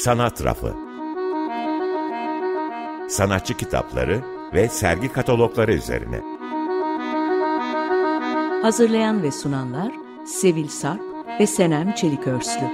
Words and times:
Sanat 0.00 0.44
Rafı 0.44 0.76
Sanatçı 3.08 3.56
kitapları 3.56 4.22
ve 4.54 4.68
sergi 4.68 5.12
katalogları 5.12 5.74
üzerine 5.74 6.20
Hazırlayan 8.62 9.22
ve 9.22 9.30
sunanlar 9.30 9.92
Sevil 10.26 10.68
Sarp 10.68 11.00
ve 11.40 11.46
Senem 11.46 11.94
Çelikörslü 11.94 12.70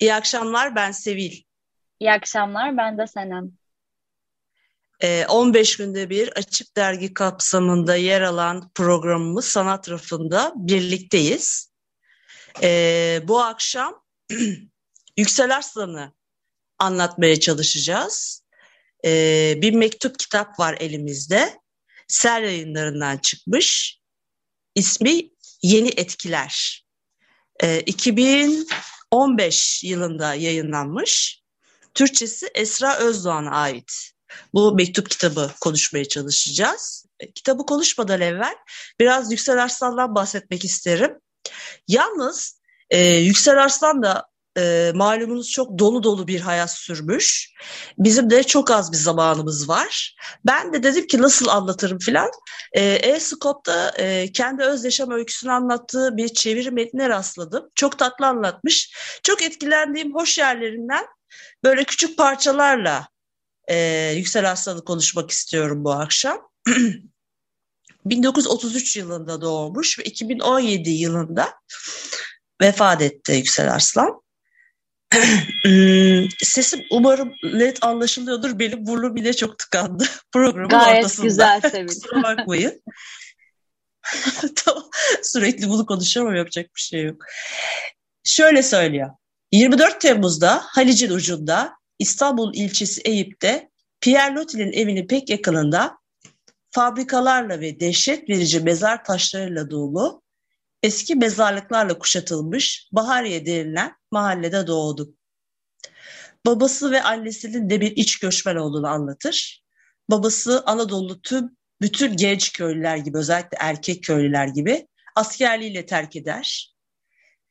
İyi 0.00 0.14
akşamlar, 0.14 0.74
ben 0.74 0.90
Sevil. 0.90 1.42
İyi 2.00 2.12
akşamlar, 2.12 2.76
ben 2.76 2.98
de 2.98 3.06
Senem. 3.06 3.65
Ee, 5.02 5.26
15 5.28 5.76
günde 5.76 6.10
bir 6.10 6.28
Açık 6.28 6.76
Dergi 6.76 7.14
kapsamında 7.14 7.96
yer 7.96 8.20
alan 8.20 8.70
programımız 8.74 9.44
Sanat 9.44 9.90
Rafı'nda 9.90 10.52
birlikteyiz. 10.56 11.72
Ee, 12.62 13.20
bu 13.24 13.40
akşam 13.40 14.02
Yüksel 15.16 15.56
Arslan'ı 15.56 16.12
anlatmaya 16.78 17.40
çalışacağız. 17.40 18.42
Ee, 19.04 19.54
bir 19.62 19.72
mektup 19.72 20.18
kitap 20.18 20.60
var 20.60 20.76
elimizde. 20.80 21.60
Ser 22.08 22.42
yayınlarından 22.42 23.18
çıkmış. 23.18 23.98
İsmi 24.74 25.30
Yeni 25.62 25.88
Etkiler. 25.88 26.84
Ee, 27.62 27.80
2000 27.80 28.68
15 29.10 29.84
yılında 29.84 30.34
yayınlanmış. 30.34 31.42
Türkçesi 31.94 32.50
Esra 32.54 32.98
Özdoğan'a 32.98 33.50
ait. 33.50 34.15
Bu 34.54 34.74
mektup 34.74 35.10
kitabı 35.10 35.50
konuşmaya 35.60 36.04
çalışacağız. 36.04 37.06
E, 37.20 37.32
kitabı 37.32 37.66
konuşmadan 37.66 38.20
evvel 38.20 38.54
biraz 39.00 39.32
Yüksel 39.32 39.62
Arslan'dan 39.62 40.14
bahsetmek 40.14 40.64
isterim. 40.64 41.18
Yalnız 41.88 42.60
e, 42.90 43.06
Yüksel 43.06 43.62
Arslan 43.62 44.02
da 44.02 44.26
e, 44.58 44.92
malumunuz 44.94 45.50
çok 45.50 45.78
dolu 45.78 46.02
dolu 46.02 46.26
bir 46.26 46.40
hayat 46.40 46.70
sürmüş. 46.70 47.52
Bizim 47.98 48.30
de 48.30 48.42
çok 48.42 48.70
az 48.70 48.92
bir 48.92 48.96
zamanımız 48.96 49.68
var. 49.68 50.16
Ben 50.46 50.72
de 50.72 50.82
dedim 50.82 51.06
ki 51.06 51.22
nasıl 51.22 51.48
anlatırım 51.48 51.98
filan. 51.98 52.30
E, 52.72 52.84
E-Scope'da 52.84 53.90
e, 53.90 54.32
kendi 54.32 54.62
öz 54.62 54.84
yaşam 54.84 55.10
öyküsünü 55.10 55.52
anlattığı 55.52 56.16
bir 56.16 56.28
çeviri 56.28 56.70
metnine 56.70 57.08
rastladım. 57.08 57.68
Çok 57.74 57.98
tatlı 57.98 58.26
anlatmış. 58.26 58.96
Çok 59.22 59.42
etkilendiğim 59.42 60.14
hoş 60.14 60.38
yerlerinden 60.38 61.06
böyle 61.64 61.84
küçük 61.84 62.18
parçalarla 62.18 63.08
e, 63.68 63.76
Yüksel 64.16 64.50
Aslan'ı 64.50 64.84
konuşmak 64.84 65.30
istiyorum 65.30 65.84
bu 65.84 65.92
akşam. 65.92 66.38
1933 68.06 68.96
yılında 68.96 69.40
doğmuş 69.40 69.98
ve 69.98 70.02
2017 70.02 70.90
yılında 70.90 71.54
vefat 72.62 73.02
etti 73.02 73.32
Yüksel 73.32 73.74
Arslan. 73.74 74.22
Sesim 76.42 76.84
umarım 76.90 77.32
net 77.42 77.84
anlaşılıyordur. 77.84 78.58
Benim 78.58 78.86
burnum 78.86 79.16
bile 79.16 79.36
çok 79.36 79.58
tıkandı 79.58 80.04
programın 80.32 80.68
Gayet 80.68 81.04
ortasında. 81.04 81.26
güzel 81.26 81.60
Sevil. 81.70 81.86
Kusura 81.88 82.22
bakmayın. 82.22 82.82
Sürekli 85.22 85.68
bunu 85.68 85.86
konuşamam 85.86 86.34
yapacak 86.36 86.66
bir 86.76 86.80
şey 86.80 87.04
yok. 87.04 87.24
Şöyle 88.24 88.62
söylüyor. 88.62 89.10
24 89.52 90.00
Temmuz'da 90.00 90.62
Halic'in 90.64 91.10
ucunda 91.10 91.76
İstanbul 91.98 92.54
ilçesi 92.54 93.00
Eyüp'te 93.00 93.70
Pierre 94.00 94.34
Loti'nin 94.34 94.72
evinin 94.72 95.06
pek 95.06 95.30
yakınında 95.30 95.98
fabrikalarla 96.70 97.60
ve 97.60 97.80
dehşet 97.80 98.28
verici 98.28 98.60
mezar 98.60 99.04
taşlarıyla 99.04 99.70
dolu 99.70 100.22
eski 100.82 101.14
mezarlıklarla 101.14 101.98
kuşatılmış 101.98 102.88
Bahariye 102.92 103.46
denilen 103.46 103.92
mahallede 104.10 104.66
doğdu. 104.66 105.14
Babası 106.46 106.90
ve 106.90 107.02
annesinin 107.02 107.70
de 107.70 107.80
bir 107.80 107.96
iç 107.96 108.18
göçmen 108.18 108.56
olduğunu 108.56 108.86
anlatır. 108.86 109.62
Babası 110.10 110.62
Anadolu 110.66 111.22
tüm 111.22 111.56
bütün 111.80 112.16
genç 112.16 112.52
köylüler 112.52 112.96
gibi 112.96 113.18
özellikle 113.18 113.56
erkek 113.60 114.04
köylüler 114.04 114.46
gibi 114.46 114.88
askerliğiyle 115.14 115.86
terk 115.86 116.16
eder. 116.16 116.74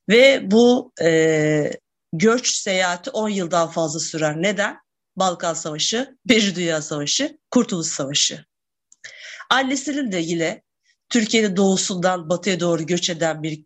Ve 0.10 0.52
bu 0.52 0.92
e, 1.02 1.72
göç 2.18 2.56
seyahati 2.56 3.10
10 3.10 3.30
yıldan 3.30 3.70
fazla 3.70 4.00
sürer. 4.00 4.42
Neden? 4.42 4.78
Balkan 5.16 5.54
Savaşı, 5.54 6.18
Birinci 6.26 6.56
Dünya 6.56 6.82
Savaşı, 6.82 7.38
Kurtuluş 7.52 7.88
Savaşı. 7.88 8.46
Annesinin 9.50 10.12
de 10.12 10.18
yine 10.18 10.64
Türkiye'nin 11.10 11.56
doğusundan 11.56 12.30
batıya 12.30 12.60
doğru 12.60 12.86
göç 12.86 13.10
eden 13.10 13.44
bir 13.44 13.64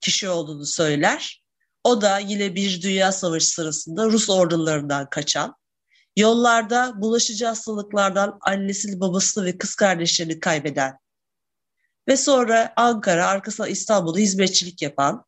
kişi 0.00 0.28
olduğunu 0.28 0.66
söyler. 0.66 1.44
O 1.84 2.00
da 2.00 2.18
yine 2.18 2.54
bir 2.54 2.82
dünya 2.82 3.12
savaşı 3.12 3.46
sırasında 3.46 4.06
Rus 4.06 4.30
ordularından 4.30 5.10
kaçan, 5.10 5.54
yollarda 6.16 6.92
bulaşıcı 6.96 7.46
hastalıklardan 7.46 8.38
annesini, 8.40 9.00
babasını 9.00 9.44
ve 9.44 9.58
kız 9.58 9.74
kardeşlerini 9.74 10.40
kaybeden 10.40 10.98
ve 12.08 12.16
sonra 12.16 12.72
Ankara, 12.76 13.26
arkasından 13.26 13.70
İstanbul'da 13.70 14.18
hizmetçilik 14.18 14.82
yapan, 14.82 15.24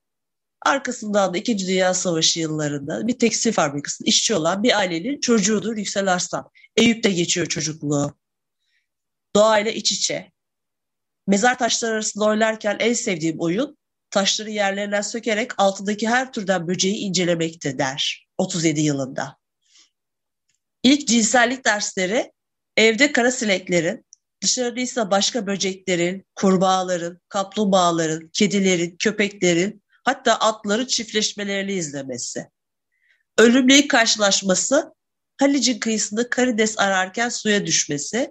arkasından 0.62 1.34
da 1.34 1.38
İkinci 1.38 1.66
Dünya 1.66 1.94
Savaşı 1.94 2.41
yıllarında 2.41 3.06
bir 3.06 3.19
tekstil 3.19 3.53
fabrikasında 3.53 4.09
işçi 4.09 4.34
olan 4.34 4.62
bir 4.62 4.78
ailenin 4.78 5.21
çocuğudur 5.21 5.76
Yüksel 5.76 6.12
Arslan. 6.12 6.50
Eyüp'te 6.76 7.10
geçiyor 7.10 7.47
çocukluğu. 7.47 8.15
Doğayla 9.37 9.70
iç 9.70 9.93
içe. 9.93 10.32
Mezar 11.26 11.59
taşları 11.59 11.93
arasında 11.93 12.25
oynarken 12.25 12.76
en 12.81 12.93
sevdiğim 12.93 13.41
oyun 13.41 13.78
taşları 14.10 14.50
yerlerinden 14.50 15.00
sökerek 15.00 15.60
altındaki 15.60 16.09
her 16.09 16.32
türden 16.32 16.69
böceği 16.69 16.97
incelemekte 16.97 17.78
der 17.78 18.28
37 18.38 18.81
yılında. 18.81 19.37
İlk 20.82 21.09
cinsellik 21.09 21.65
dersleri 21.65 22.32
evde 22.76 23.12
kara 23.12 23.31
sineklerin, 23.31 24.06
dışarıda 24.43 24.81
ise 24.81 25.10
başka 25.10 25.47
böceklerin, 25.47 26.26
kurbağaların, 26.34 27.20
kaplumbağaların, 27.28 28.31
kedilerin, 28.32 28.97
köpeklerin 28.99 29.82
hatta 30.10 30.34
atların 30.34 30.87
çiftleşmelerini 30.87 31.72
izlemesi. 31.72 32.50
Ölümle 33.38 33.88
karşılaşması 33.88 34.94
Halic'in 35.41 35.78
kıyısında 35.78 36.31
karides 36.31 36.78
ararken 36.78 37.28
suya 37.28 37.66
düşmesi, 37.66 38.31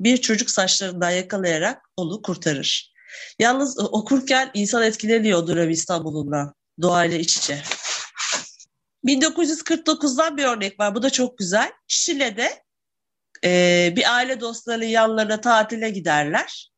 bir 0.00 0.16
çocuk 0.16 0.50
saçlarından 0.50 1.10
yakalayarak 1.10 1.82
onu 1.96 2.22
kurtarır. 2.22 2.92
Yalnız 3.38 3.78
okurken 3.78 4.50
insan 4.54 4.82
etkileniyor 4.82 5.46
Durabi 5.46 5.72
İstanbul'undan. 5.72 6.54
Doğayla 6.82 7.18
iç 7.18 7.36
içe. 7.36 7.62
1949'dan 9.04 10.36
bir 10.36 10.44
örnek 10.44 10.80
var. 10.80 10.94
Bu 10.94 11.02
da 11.02 11.10
çok 11.10 11.38
güzel. 11.38 11.72
Şile'de 11.88 12.62
e, 13.44 13.92
bir 13.96 14.14
aile 14.14 14.40
dostlarının 14.40 14.84
yanlarına 14.84 15.40
tatile 15.40 15.90
giderler. 15.90 16.70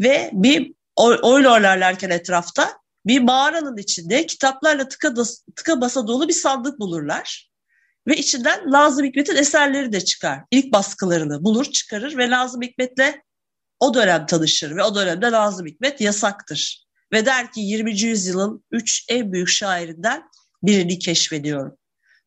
Ve 0.00 0.30
bir 0.32 0.74
oyun 0.96 1.44
oynarlarken 1.44 2.10
etrafta 2.10 2.81
bir 3.06 3.20
mağaranın 3.20 3.76
içinde 3.76 4.26
kitaplarla 4.26 4.88
tıka, 4.88 5.14
tıka 5.56 5.80
basa 5.80 6.06
dolu 6.06 6.28
bir 6.28 6.32
sandık 6.32 6.80
bulurlar. 6.80 7.52
Ve 8.06 8.16
içinden 8.16 8.70
Nazım 8.70 9.06
Hikmet'in 9.06 9.36
eserleri 9.36 9.92
de 9.92 10.00
çıkar. 10.04 10.40
İlk 10.50 10.72
baskılarını 10.72 11.44
bulur, 11.44 11.64
çıkarır 11.64 12.18
ve 12.18 12.30
Nazım 12.30 12.62
Hikmet'le 12.62 13.20
o 13.80 13.94
dönem 13.94 14.26
tanışır 14.26 14.76
ve 14.76 14.82
o 14.82 14.94
dönemde 14.94 15.32
Nazım 15.32 15.66
Hikmet 15.66 16.00
yasaktır. 16.00 16.86
Ve 17.12 17.26
der 17.26 17.52
ki 17.52 17.60
20. 17.60 18.00
yüzyılın 18.00 18.64
üç 18.70 19.04
en 19.08 19.32
büyük 19.32 19.48
şairinden 19.48 20.22
birini 20.62 20.98
keşfediyorum. 20.98 21.76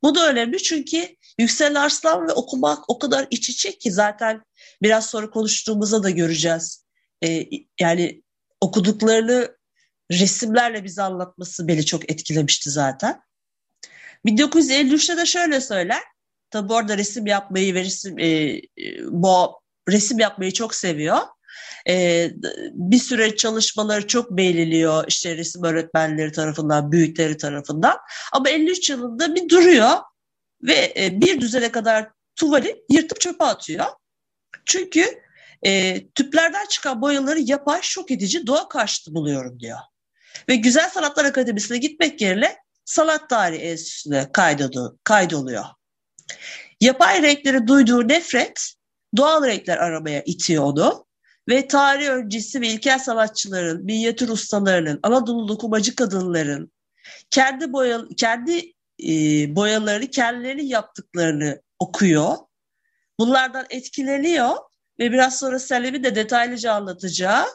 Bu 0.04 0.16
da 0.16 0.30
önemli 0.30 0.63
çünkü 0.63 1.07
Yüksel 1.39 1.81
Arslan 1.83 2.28
ve 2.28 2.31
okumak 2.31 2.89
o 2.89 3.00
kadar 3.00 3.28
iç 3.30 3.50
içe 3.50 3.78
ki 3.78 3.92
zaten 3.92 4.42
biraz 4.81 5.10
sonra 5.10 5.30
konuştuğumuzda 5.30 6.04
da 6.04 6.10
göreceğiz. 6.10 6.86
Ee, 7.24 7.45
yani 7.80 8.24
okuduklarını 8.62 9.57
resimlerle 10.12 10.84
bize 10.84 11.02
anlatması 11.02 11.68
beni 11.68 11.86
çok 11.86 12.12
etkilemişti 12.12 12.69
zaten. 12.69 13.22
1953'te 14.25 15.18
de 15.18 15.25
şöyle 15.25 15.62
söyler. 15.62 16.02
Tabi 16.50 16.74
orada 16.74 16.98
resim 16.98 17.28
yapmayı 17.28 17.74
ve 17.74 17.84
resim, 17.84 18.19
e, 18.19 18.62
bu 19.06 19.62
resim 19.90 20.19
yapmayı 20.19 20.52
çok 20.52 20.75
seviyor. 20.75 21.18
E, 21.90 22.30
bir 22.74 22.98
süre 22.98 23.36
çalışmaları 23.36 24.07
çok 24.07 24.31
beğeniliyor 24.31 25.06
işte 25.07 25.38
resim 25.38 25.63
öğretmenleri 25.63 26.31
tarafından, 26.31 26.92
büyükleri 26.92 27.38
tarafından. 27.38 27.98
Ama 28.34 28.50
53 28.50 28.90
yılında 28.90 29.36
bir 29.36 29.50
duruyor 29.50 29.92
ve 30.63 30.94
e, 30.98 31.22
bir 31.22 31.42
düzene 31.42 31.72
kadar 31.72 32.10
tuvali 32.36 32.84
yırtıp 32.90 33.22
çöpe 33.22 33.46
atıyor. 33.46 33.86
Çünkü 34.66 35.22
e, 35.66 36.02
tüplerden 36.10 36.66
çıkan 36.66 37.02
boyaları 37.02 37.40
yapay 37.40 37.80
şok 37.81 38.12
edici 38.12 38.48
doğa 38.48 38.69
karşıtı 38.69 39.16
buluyorum 39.16 39.60
diyor. 39.60 39.80
Ve 40.49 40.55
Güzel 40.55 40.89
Sanatlar 40.89 41.25
Akademisi'ne 41.25 41.77
gitmek 41.77 42.21
yerine 42.21 42.55
Sanat 42.85 43.29
Tarihi 43.29 43.61
Enstitüsü'ne 43.61 44.31
kaydoluyor. 45.03 45.65
Yapay 46.81 47.21
renklere 47.21 47.67
duyduğu 47.67 48.07
nefret 48.07 48.73
doğal 49.17 49.45
renkler 49.45 49.77
aramaya 49.77 50.23
itiyor 50.25 50.63
onu. 50.63 51.05
Ve 51.49 51.67
tarih 51.67 52.09
öncesi 52.09 52.61
ve 52.61 52.67
ilkel 52.67 52.99
sanatçıların, 52.99 53.85
minyatür 53.85 54.29
ustalarının, 54.29 54.99
Anadolu 55.03 55.47
dokumacı 55.47 55.95
kadınların 55.95 56.71
kendi 57.29 57.73
boya, 57.73 58.01
kendi 58.17 58.73
e, 59.03 59.11
boyalarını, 59.55 60.07
kendileri 60.07 60.65
yaptıklarını 60.65 61.61
okuyor. 61.79 62.35
Bunlardan 63.19 63.65
etkileniyor 63.69 64.49
ve 64.99 65.11
biraz 65.11 65.39
sonra 65.39 65.59
Selim'in 65.59 66.03
de 66.03 66.15
detaylıca 66.15 66.73
anlatacağı 66.73 67.45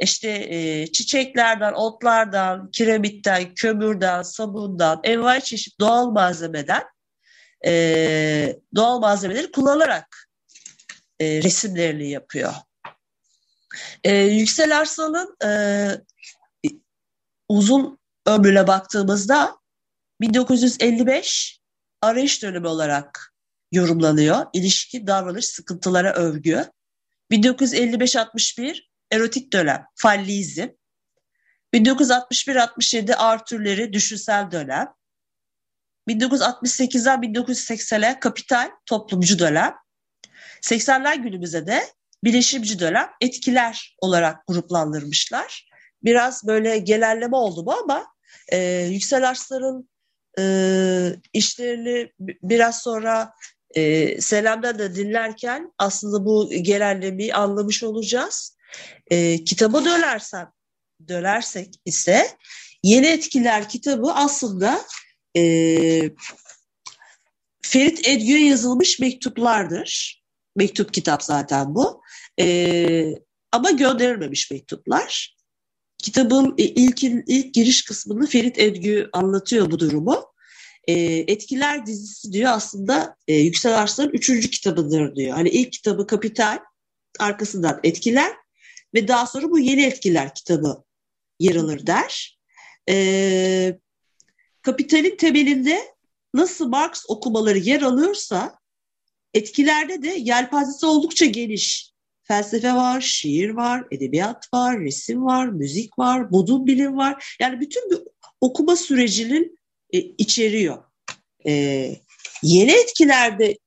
işte 0.00 0.28
e, 0.28 0.86
çiçeklerden, 0.92 1.72
otlardan, 1.72 2.70
kiremitten, 2.70 3.54
kömürden, 3.54 4.22
sabundan, 4.22 5.00
envai 5.04 5.42
çeşit 5.42 5.80
doğal 5.80 6.10
malzemeden 6.10 6.82
e, 7.66 8.58
doğal 8.74 8.98
malzemeleri 9.00 9.52
kullanarak 9.52 10.28
e, 11.20 11.42
resimlerini 11.42 12.10
yapıyor. 12.10 12.54
E, 14.04 14.16
Yüksel 14.16 14.78
Arslan'ın 14.78 15.36
e, 15.44 15.50
uzun 17.48 17.98
ömrüne 18.26 18.66
baktığımızda 18.66 19.56
1955 20.20 21.60
arayış 22.02 22.42
dönemi 22.42 22.66
olarak 22.66 23.34
yorumlanıyor. 23.72 24.46
İlişki, 24.52 25.06
davranış, 25.06 25.46
sıkıntılara 25.46 26.12
övgü. 26.12 26.64
1955-61 27.30 28.80
erotik 29.12 29.52
dönem, 29.52 29.84
fallizm. 29.94 30.68
1961-67 31.74 33.14
Arthur'leri 33.14 33.92
düşünsel 33.92 34.50
dönem. 34.50 34.88
1968'den 36.08 37.20
1980'e 37.20 38.20
kapital 38.20 38.70
toplumcu 38.86 39.38
dönem. 39.38 39.74
80'ler 40.62 41.22
günümüze 41.22 41.66
de 41.66 41.82
bileşimci 42.24 42.78
dönem 42.78 43.10
etkiler 43.20 43.96
olarak 44.00 44.46
gruplandırmışlar. 44.46 45.68
Biraz 46.02 46.46
böyle 46.46 46.78
genelleme 46.78 47.36
oldu 47.36 47.66
bu 47.66 47.72
ama 47.72 48.06
e, 48.48 48.58
Yüksel 48.90 49.28
Arslan'ın 49.28 49.88
e, 50.38 50.44
işlerini 51.32 52.12
biraz 52.20 52.82
sonra 52.82 53.32
e, 53.74 54.20
Selam'dan 54.20 54.78
da 54.78 54.94
dinlerken 54.94 55.72
aslında 55.78 56.24
bu 56.24 56.50
genellemeyi 56.50 57.34
anlamış 57.34 57.82
olacağız. 57.82 58.57
E, 59.10 59.44
kitaba 59.44 59.84
dönersem, 59.84 60.52
dönersek 61.08 61.74
ise 61.84 62.28
Yeni 62.82 63.06
Etkiler 63.06 63.68
kitabı 63.68 64.12
aslında 64.12 64.80
e, 65.36 65.42
Ferit 67.62 68.08
Edgü'ye 68.08 68.46
yazılmış 68.46 68.98
mektuplardır. 68.98 70.22
Mektup 70.56 70.94
kitap 70.94 71.22
zaten 71.22 71.74
bu. 71.74 72.02
E, 72.40 73.14
ama 73.52 73.70
gönderilmemiş 73.70 74.50
mektuplar. 74.50 75.36
Kitabın 75.98 76.54
ilk, 76.56 77.04
ilk 77.04 77.54
giriş 77.54 77.84
kısmını 77.84 78.26
Ferit 78.26 78.58
Edgü 78.58 79.08
anlatıyor 79.12 79.70
bu 79.70 79.78
durumu. 79.78 80.32
E, 80.88 80.94
Etkiler 81.02 81.86
dizisi 81.86 82.32
diyor 82.32 82.52
aslında 82.52 83.16
e, 83.28 83.34
Yüksel 83.34 83.78
Arslan'ın 83.78 84.10
üçüncü 84.10 84.50
kitabıdır 84.50 85.16
diyor. 85.16 85.36
Hani 85.36 85.48
ilk 85.48 85.72
kitabı 85.72 86.06
Kapital, 86.06 86.58
arkasından 87.18 87.80
Etkiler 87.84 88.32
ve 88.94 89.08
daha 89.08 89.26
sonra 89.26 89.50
bu 89.50 89.58
Yeni 89.58 89.82
Etkiler 89.82 90.34
kitabı 90.34 90.84
yer 91.40 91.56
alır 91.56 91.86
der. 91.86 92.38
E, 92.88 93.78
Kapital'in 94.62 95.16
temelinde 95.16 95.78
nasıl 96.34 96.68
Marx 96.68 97.04
okumaları 97.08 97.58
yer 97.58 97.82
alıyorsa 97.82 98.58
etkilerde 99.34 100.02
de 100.02 100.08
yelpazesi 100.08 100.86
oldukça 100.86 101.26
geniş. 101.26 101.92
Felsefe 102.22 102.72
var, 102.72 103.00
şiir 103.00 103.50
var, 103.50 103.84
edebiyat 103.90 104.54
var, 104.54 104.80
resim 104.80 105.24
var, 105.24 105.46
müzik 105.46 105.98
var, 105.98 106.32
budun 106.32 106.66
bilim 106.66 106.96
var. 106.96 107.36
Yani 107.40 107.60
bütün 107.60 107.90
bir 107.90 107.98
okuma 108.40 108.76
sürecinin 108.76 109.58
e, 109.92 109.98
içeriyor. 109.98 110.84
E, 111.46 111.52
yeni 112.42 112.70
etkilerde 112.70 113.58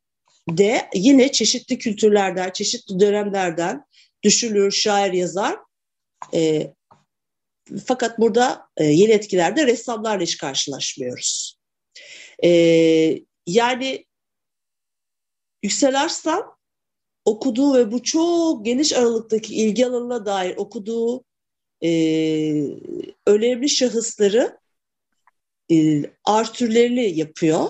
de 0.50 0.90
yine 0.94 1.32
çeşitli 1.32 1.78
kültürlerden, 1.78 2.52
çeşitli 2.52 3.00
dönemlerden 3.00 3.86
düşünür, 4.24 4.72
şair, 4.72 5.14
yazar. 5.14 5.60
E, 6.34 6.74
fakat 7.86 8.20
burada 8.20 8.68
e, 8.78 8.84
yeni 8.84 9.12
etkilerde 9.12 9.68
ressamlarla 9.68 10.24
hiç 10.24 10.38
karşılaşmıyoruz. 10.38 11.60
E, 12.44 12.50
yani 13.48 14.06
Yüksel 15.64 16.02
Arslan 16.02 16.56
okuduğu 17.26 17.74
ve 17.74 17.92
bu 17.92 18.04
çok 18.04 18.66
geniş 18.66 18.94
aralıktaki 18.94 19.56
ilgi 19.56 19.86
alanına 19.86 20.26
dair 20.26 20.58
okuduğu 20.58 21.24
e, 21.84 21.92
önemli 23.28 23.70
şahısları 23.70 24.60
e, 25.72 26.04
artürlerini 26.24 27.20
yapıyor 27.20 27.70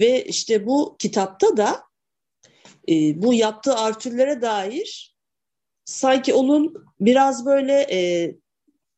ve 0.00 0.24
işte 0.24 0.66
bu 0.66 0.96
kitapta 0.98 1.56
da 1.56 1.82
e, 2.88 3.22
bu 3.22 3.34
yaptığı 3.34 3.74
artürlere 3.74 4.42
dair 4.42 5.16
sanki 5.90 6.34
onun 6.34 6.74
biraz 7.00 7.46
böyle 7.46 7.86
e, 7.90 8.30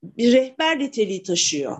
bir 0.02 0.32
rehber 0.32 0.78
niteliği 0.78 1.22
taşıyor. 1.22 1.76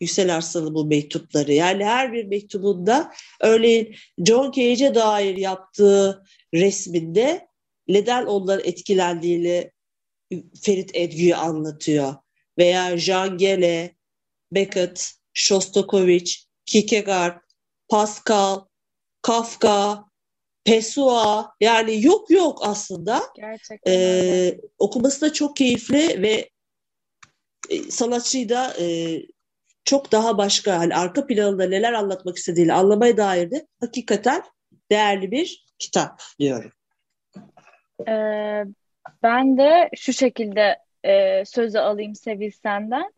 Yüksel 0.00 0.36
Arslan'ın 0.36 0.74
bu 0.74 0.84
mektupları. 0.84 1.52
Yani 1.52 1.84
her 1.84 2.12
bir 2.12 2.24
mektubunda 2.24 3.12
örneğin 3.40 3.96
John 4.26 4.50
Cage'e 4.50 4.94
dair 4.94 5.36
yaptığı 5.36 6.24
resminde 6.54 7.48
neden 7.88 8.26
onların 8.26 8.68
etkilendiğini 8.68 9.70
Ferit 10.62 10.90
Edgü'yü 10.94 11.34
anlatıyor. 11.34 12.14
Veya 12.58 12.98
Jean 12.98 13.38
Gelle, 13.38 13.96
Beckett, 14.52 15.12
Shostakovich, 15.34 16.34
Kierkegaard, 16.66 17.40
Pascal, 17.88 18.60
Kafka, 19.22 20.04
Pessoa 20.66 21.52
yani 21.60 22.04
yok 22.04 22.30
yok 22.30 22.58
aslında. 22.62 23.22
Gerçekten. 23.36 23.92
Ee, 23.92 24.60
okuması 24.78 25.20
da 25.20 25.32
çok 25.32 25.56
keyifli 25.56 26.22
ve 26.22 26.48
e, 27.70 27.82
sanatçıyı 27.82 28.48
da 28.48 28.74
e, 28.80 29.18
çok 29.84 30.12
daha 30.12 30.38
başka 30.38 30.78
hani 30.78 30.94
arka 30.94 31.26
planında 31.26 31.68
neler 31.68 31.92
anlatmak 31.92 32.36
istediğini 32.36 32.72
anlamaya 32.72 33.16
dair 33.16 33.50
de 33.50 33.66
hakikaten 33.80 34.42
değerli 34.90 35.30
bir 35.30 35.64
kitap 35.78 36.20
diyorum. 36.38 36.70
Ee, 38.08 38.64
ben 39.22 39.58
de 39.58 39.90
şu 39.96 40.12
şekilde 40.12 40.78
e, 41.04 41.44
sözü 41.44 41.78
alayım 41.78 42.14
Sevil 42.14 42.50
senden. 42.62 43.12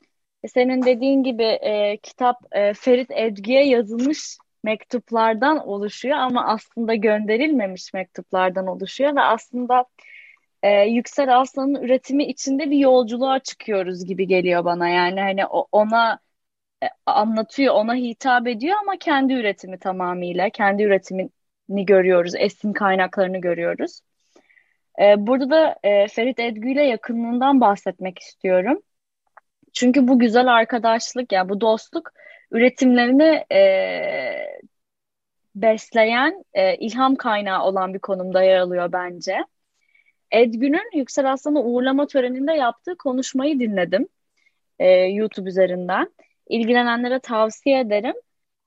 Senin 0.46 0.82
dediğin 0.82 1.22
gibi 1.22 1.44
e, 1.44 1.96
kitap 2.02 2.36
e, 2.52 2.74
Ferit 2.74 3.10
Edgü'ye 3.10 3.66
yazılmış 3.68 4.38
mektuplardan 4.64 5.68
oluşuyor 5.68 6.16
ama 6.18 6.46
aslında 6.46 6.94
gönderilmemiş 6.94 7.94
mektuplardan 7.94 8.66
oluşuyor 8.66 9.16
ve 9.16 9.20
aslında 9.20 9.84
e, 10.62 10.70
Yüksel 10.82 11.38
Aslan'ın 11.40 11.82
üretimi 11.82 12.24
içinde 12.24 12.70
bir 12.70 12.78
yolculuğa 12.78 13.38
çıkıyoruz 13.38 14.04
gibi 14.04 14.26
geliyor 14.26 14.64
bana. 14.64 14.88
Yani 14.88 15.20
hani 15.20 15.46
ona 15.72 16.18
e, 16.82 16.86
anlatıyor, 17.06 17.74
ona 17.74 17.94
hitap 17.94 18.46
ediyor 18.46 18.76
ama 18.82 18.96
kendi 18.98 19.32
üretimi 19.32 19.78
tamamıyla, 19.78 20.50
kendi 20.50 20.82
üretimini 20.82 21.30
görüyoruz, 21.86 22.34
esin 22.38 22.72
kaynaklarını 22.72 23.38
görüyoruz. 23.38 24.00
E, 25.00 25.26
burada 25.26 25.50
da 25.50 25.76
e, 25.82 26.08
Ferit 26.08 26.38
Edgü 26.38 26.72
ile 26.72 26.84
yakınlığından 26.84 27.60
bahsetmek 27.60 28.18
istiyorum. 28.18 28.82
Çünkü 29.72 30.08
bu 30.08 30.18
güzel 30.18 30.46
arkadaşlık, 30.54 31.32
yani 31.32 31.48
bu 31.48 31.60
dostluk 31.60 32.12
üretimlerini 32.50 33.44
e, 33.52 33.60
besleyen, 35.54 36.44
e, 36.54 36.76
ilham 36.76 37.16
kaynağı 37.16 37.64
olan 37.64 37.94
bir 37.94 37.98
konumda 37.98 38.42
yer 38.42 38.58
alıyor 38.58 38.92
bence. 38.92 39.36
Edgün'ün 40.30 40.98
Yüksel 40.98 41.32
Aslan'ı 41.32 41.62
uğurlama 41.62 42.06
töreninde 42.06 42.52
yaptığı 42.52 42.96
konuşmayı 42.96 43.60
dinledim 43.60 44.08
e, 44.78 44.88
YouTube 44.90 45.48
üzerinden. 45.48 46.12
İlgilenenlere 46.48 47.18
tavsiye 47.20 47.80
ederim. 47.80 48.14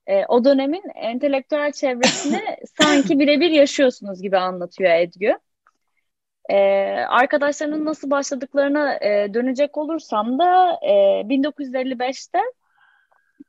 E, 0.07 0.25
o 0.25 0.45
dönemin 0.45 0.83
entelektüel 0.95 1.71
çevresini 1.71 2.41
sanki 2.81 3.19
birebir 3.19 3.49
yaşıyorsunuz 3.49 4.21
gibi 4.21 4.37
anlatıyor 4.37 4.91
Edgü. 4.91 5.33
E, 6.49 6.57
arkadaşlarının 7.09 7.85
nasıl 7.85 8.09
başladıklarına 8.11 8.95
e, 8.95 9.33
dönecek 9.33 9.77
olursam 9.77 10.39
da 10.39 10.79
e, 10.83 10.91
1955'te 11.29 12.39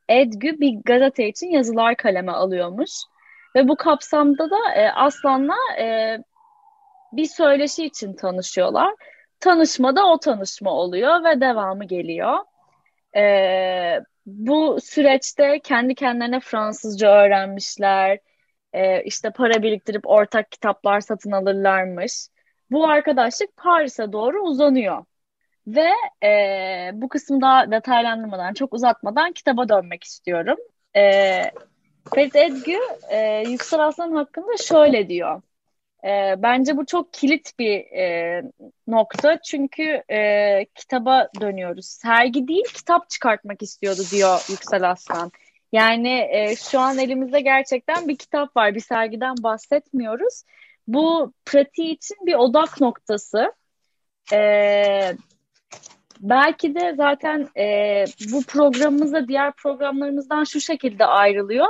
Edgü 0.09 0.61
bir 0.61 0.80
gazete 0.85 1.28
için 1.28 1.47
yazılar 1.47 1.97
kaleme 1.97 2.32
alıyormuş. 2.32 2.90
Ve 3.56 3.68
bu 3.68 3.76
kapsamda 3.76 4.50
da 4.50 4.75
e, 4.75 4.90
Aslan'la 4.90 5.56
e, 5.78 6.18
bir 7.12 7.26
söyleşi 7.26 7.85
için 7.85 8.14
tanışıyorlar. 8.14 8.94
Tanışmada 9.40 10.06
o 10.06 10.18
tanışma 10.18 10.71
oluyor 10.71 11.25
ve 11.25 11.40
devamı 11.40 11.85
geliyor. 11.85 12.38
E, 13.16 14.00
bu 14.26 14.78
süreçte 14.80 15.61
kendi 15.61 15.94
kendilerine 15.94 16.40
Fransızca 16.40 17.09
öğrenmişler. 17.12 18.18
E, 18.73 19.02
işte 19.04 19.30
para 19.30 19.62
biriktirip 19.62 20.06
ortak 20.06 20.52
kitaplar 20.52 21.00
satın 21.00 21.32
alırlarmış. 21.32 22.12
Bu 22.71 22.88
arkadaşlık 22.88 23.56
Paris'e 23.56 24.12
doğru 24.12 24.42
uzanıyor. 24.42 25.04
Ve 25.66 25.90
e, 26.25 26.90
bu 26.95 27.09
kısmı 27.09 27.40
daha 27.40 27.71
detaylandırmadan, 27.71 28.54
çok 28.54 28.75
uzatmadan 28.75 29.33
kitaba 29.33 29.69
dönmek 29.69 30.04
istiyorum. 30.04 30.57
E, 30.97 31.02
Ferit 32.14 32.37
Edgü 32.37 32.78
e, 33.11 33.42
Yüksel 33.49 33.87
Aslan 33.87 34.12
hakkında 34.12 34.57
şöyle 34.57 35.09
diyor. 35.09 35.42
E, 36.04 36.35
bence 36.42 36.76
bu 36.76 36.87
çok 36.87 37.12
kilit 37.12 37.59
bir 37.59 37.78
e, 37.99 38.42
nokta 38.87 39.40
çünkü 39.42 40.02
e, 40.11 40.64
kitaba 40.75 41.28
dönüyoruz. 41.40 41.87
Sergi 41.87 42.49
değil 42.49 42.64
kitap 42.75 43.11
çıkartmak 43.11 43.62
istiyordu 43.62 44.02
diyor 44.11 44.47
Yüksel 44.50 44.90
Aslan. 44.90 45.33
Yani 45.73 46.28
e, 46.31 46.57
şu 46.57 46.81
an 46.81 46.99
elimizde 46.99 47.40
gerçekten 47.40 48.09
bir 48.09 48.16
kitap 48.16 48.57
var. 48.57 48.75
Bir 48.75 48.81
sergiden 48.81 49.35
bahsetmiyoruz. 49.42 50.42
Bu 50.87 51.33
pratiği 51.45 51.95
için 51.95 52.16
bir 52.26 52.35
odak 52.35 52.81
noktası. 52.81 53.52
E, 54.33 55.12
belki 56.23 56.75
de 56.75 56.95
zaten 56.97 57.49
e, 57.57 58.05
bu 58.33 58.43
programımızda 58.43 59.29
diğer 59.29 59.52
programlarımızdan 59.52 60.45
şu 60.45 60.61
şekilde 60.61 61.05
ayrılıyor. 61.07 61.67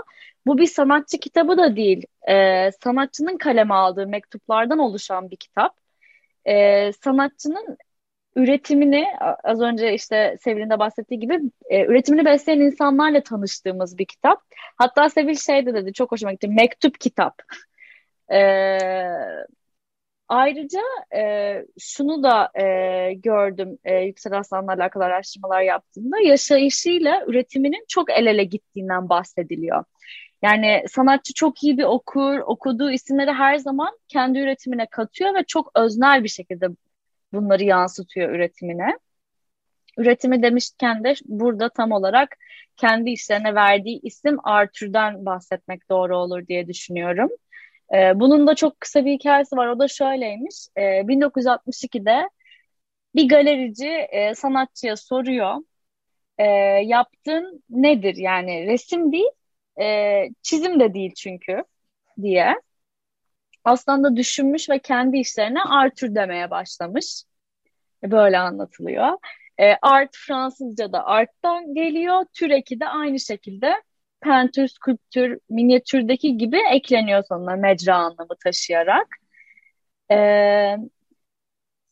Bu 0.47 0.59
bir 0.59 0.66
sanatçı 0.66 1.18
kitabı 1.18 1.56
da 1.59 1.76
değil. 1.76 2.06
E, 2.28 2.71
sanatçının 2.85 3.38
kaleme 3.38 3.75
aldığı 3.75 4.06
mektuplardan 4.06 4.78
oluşan 4.78 5.30
bir 5.30 5.37
kitap. 5.37 5.76
E, 6.44 6.92
sanatçının 6.92 7.76
üretimini 8.37 9.06
az 9.44 9.61
önce 9.61 9.94
işte 9.94 10.37
Sevil'in 10.40 10.71
de 10.71 10.78
bahsettiği 10.78 11.21
gibi 11.21 11.40
e, 11.71 11.85
üretimini 11.85 12.25
besleyen 12.25 12.61
insanlarla 12.61 13.23
tanıştığımız 13.23 13.99
bir 13.99 14.06
kitap. 14.06 14.42
Hatta 14.76 15.09
Sevil 15.09 15.37
şey 15.37 15.66
de 15.66 15.75
dedi 15.75 15.92
çok 15.92 16.12
hoşuma 16.12 16.32
gitti 16.32 16.49
mektup 16.49 17.00
kitap. 17.00 17.42
E, 18.32 18.38
ayrıca 20.32 20.80
e, 21.16 21.54
şunu 21.78 22.22
da 22.22 22.50
e, 22.54 23.14
gördüm 23.14 23.78
e, 23.84 23.94
Yüksel 24.00 24.38
Aslan'la 24.38 24.72
alakalı 24.72 25.04
araştırmalar 25.04 25.62
yaptığımda 25.62 26.20
yaşayışıyla 26.20 27.24
üretiminin 27.26 27.84
çok 27.88 28.10
el 28.10 28.26
ele 28.26 28.44
gittiğinden 28.44 29.08
bahsediliyor. 29.08 29.84
Yani 30.42 30.84
sanatçı 30.88 31.34
çok 31.34 31.62
iyi 31.64 31.78
bir 31.78 31.84
okur, 31.84 32.38
okuduğu 32.38 32.90
isimleri 32.90 33.32
her 33.32 33.56
zaman 33.56 33.98
kendi 34.08 34.38
üretimine 34.38 34.86
katıyor 34.86 35.34
ve 35.34 35.44
çok 35.44 35.70
öznel 35.74 36.24
bir 36.24 36.28
şekilde 36.28 36.66
bunları 37.32 37.64
yansıtıyor 37.64 38.30
üretimine. 38.30 38.98
Üretimi 39.98 40.42
demişken 40.42 41.04
de 41.04 41.14
burada 41.24 41.68
tam 41.68 41.92
olarak 41.92 42.36
kendi 42.76 43.10
işlerine 43.10 43.54
verdiği 43.54 44.00
isim 44.02 44.36
Arthur'dan 44.44 45.26
bahsetmek 45.26 45.88
doğru 45.90 46.16
olur 46.16 46.46
diye 46.46 46.68
düşünüyorum. 46.68 47.30
Ee, 47.92 48.20
bunun 48.20 48.46
da 48.46 48.54
çok 48.54 48.80
kısa 48.80 49.04
bir 49.04 49.12
hikayesi 49.12 49.56
var. 49.56 49.68
O 49.68 49.78
da 49.78 49.88
şöyleymiş. 49.88 50.66
Ee, 50.76 51.08
1962'de 51.08 52.28
bir 53.14 53.28
galerici 53.28 53.88
e, 53.88 54.34
sanatçıya 54.34 54.96
soruyor. 54.96 55.56
E, 56.38 56.44
yaptığın 56.84 57.64
nedir? 57.70 58.16
Yani 58.16 58.66
resim 58.66 59.12
değil, 59.12 59.30
e, 59.80 60.25
çizim 60.42 60.80
de 60.80 60.94
değil 60.94 61.14
çünkü 61.16 61.64
diye. 62.22 62.54
Aslında 63.64 64.16
düşünmüş 64.16 64.70
ve 64.70 64.78
kendi 64.78 65.18
işlerine 65.18 65.62
Arthur 65.62 66.14
demeye 66.14 66.50
başlamış. 66.50 67.25
Böyle 68.04 68.38
anlatılıyor. 68.38 69.18
E, 69.61 69.75
art 69.82 70.11
Fransızca'da 70.16 71.06
art'tan 71.06 71.75
geliyor. 71.75 72.26
Türeki 72.34 72.80
de 72.80 72.88
aynı 72.88 73.20
şekilde 73.20 73.75
pentür, 74.23 74.69
skulptür, 74.69 75.38
minyatürdeki 75.50 76.37
gibi 76.38 76.59
ekleniyor 76.73 77.25
sonuna 77.29 77.57
mecra 77.57 77.97
anlamı 77.97 78.37
taşıyarak. 78.45 79.07
E, 80.11 80.17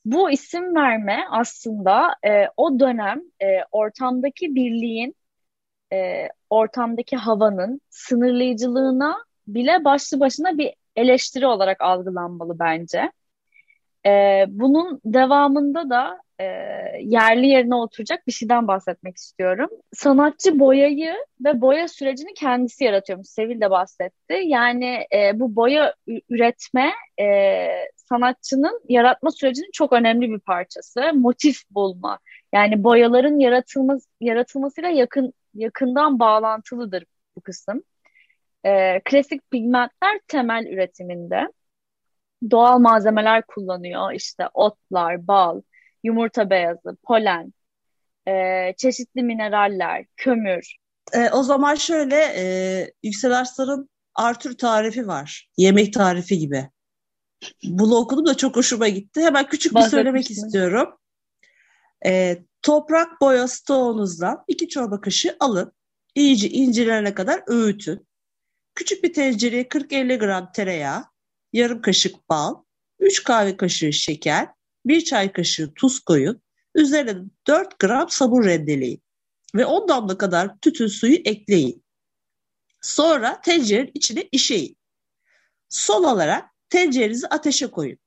bu 0.05 0.31
isim 0.31 0.75
verme 0.75 1.25
aslında 1.31 2.15
e, 2.27 2.47
o 2.57 2.81
dönem 2.81 3.21
e, 3.43 3.47
ortamdaki 3.73 4.55
birliğin, 4.55 5.17
e, 5.93 6.29
ortamdaki 6.51 7.17
havanın 7.17 7.81
sınırlayıcılığına 7.91 9.17
bile 9.47 9.85
başlı 9.85 10.21
başına 10.21 10.59
bir 10.59 10.75
eleştiri 10.97 11.47
olarak 11.47 11.81
algılanmalı 11.81 12.59
bence. 12.59 13.13
E, 14.07 14.45
bunun 14.49 15.01
devamında 15.05 15.91
da 15.91 16.23
e, 16.41 16.45
yerli 17.01 17.47
yerine 17.47 17.75
oturacak 17.75 18.27
bir 18.27 18.33
şeyden 18.33 18.69
bahsetmek 18.69 19.17
istiyorum. 19.17 19.69
Sanatçı 19.93 20.59
boyayı 20.59 21.15
ve 21.45 21.61
boya 21.61 21.89
sürecini 21.89 22.35
kendisi 22.35 22.85
yaratıyormuş. 22.85 23.29
Sevil 23.29 23.61
de 23.61 23.71
bahsetti. 23.71 24.41
Yani 24.45 25.07
e, 25.15 25.41
bu 25.41 25.57
boya 25.57 25.95
üretme 26.29 26.93
e, 27.21 27.69
sanatçının 27.97 28.81
yaratma 28.89 29.31
sürecinin 29.31 29.71
çok 29.73 29.93
önemli 29.93 30.31
bir 30.31 30.41
parçası. 30.41 31.01
Motif 31.15 31.57
bulma. 31.71 32.19
Yani 32.53 32.85
boyaların 32.85 33.39
yaratılması, 33.39 34.09
yaratılmasıyla 34.21 34.91
yakın 34.91 35.33
yakından 35.55 36.19
bağlantılıdır 36.19 37.05
bu 37.37 37.41
kısım. 37.41 37.83
E, 38.65 39.01
klasik 39.05 39.51
pigmentler 39.51 40.21
temel 40.29 40.67
üretiminde 40.67 41.49
doğal 42.51 42.79
malzemeler 42.79 43.43
kullanıyor. 43.43 44.13
İşte 44.13 44.49
otlar, 44.55 45.27
bal, 45.27 45.61
yumurta 46.05 46.51
beyazı, 46.51 46.97
polen, 47.03 47.53
e, 48.29 48.33
çeşitli 48.77 49.23
mineraller, 49.23 50.05
kömür. 50.17 50.77
E, 51.13 51.31
o 51.31 51.43
zaman 51.43 51.75
şöyle 51.75 52.17
e, 52.17 52.45
Yüksel 53.03 53.39
Arslan'ın 53.39 53.91
Arthur 54.15 54.53
tarifi 54.53 55.07
var. 55.07 55.49
Yemek 55.57 55.93
tarifi 55.93 56.39
gibi. 56.39 56.69
Bunu 57.65 57.95
okudum 57.95 58.27
da 58.27 58.37
çok 58.37 58.57
hoşuma 58.57 58.89
gitti. 58.89 59.21
Hemen 59.21 59.49
küçük 59.49 59.75
bir 59.75 59.81
söylemek 59.81 60.31
istiyorum. 60.31 60.99
E, 62.07 62.39
toprak 62.63 63.21
boya 63.21 63.49
stoğunuzdan 63.49 64.45
iki 64.49 64.69
çorba 64.69 65.01
kaşığı 65.01 65.37
alın. 65.41 65.73
İyice 66.15 66.49
incelerine 66.49 67.15
kadar 67.15 67.43
öğütün. 67.47 68.07
Küçük 68.75 69.05
bir 69.05 69.13
tencereye 69.13 69.63
40-50 69.63 70.19
gram 70.19 70.53
tereyağı, 70.53 71.05
yarım 71.53 71.83
kaşık 71.83 72.29
bal, 72.29 72.55
3 72.99 73.25
kahve 73.25 73.57
kaşığı 73.57 73.93
şeker, 73.93 74.49
1 74.85 75.05
çay 75.05 75.33
kaşığı 75.33 75.75
tuz 75.75 76.01
koyun. 76.01 76.43
Üzerine 76.75 77.17
4 77.47 77.79
gram 77.79 78.11
sabun 78.11 78.45
rendeleyin 78.45 79.03
ve 79.55 79.67
10 79.67 79.89
damla 79.89 80.19
kadar 80.19 80.59
tütün 80.59 80.87
suyu 80.87 81.17
ekleyin. 81.25 81.85
Sonra 82.81 83.41
tencerenin 83.41 83.91
içine 83.95 84.29
işeyin. 84.33 84.77
Son 85.69 86.05
olarak 86.05 86.45
tencerenizi 86.69 87.27
ateşe 87.27 87.67
koyun. 87.67 87.99